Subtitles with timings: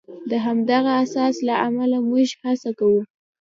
[0.29, 3.01] د همدغه احساس له امله موږ هڅه کوو.